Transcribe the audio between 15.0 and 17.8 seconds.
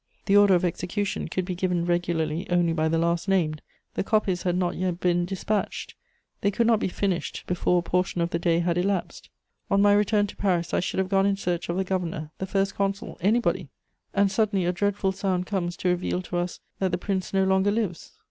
sound comes to reveal to us that the Prince no longer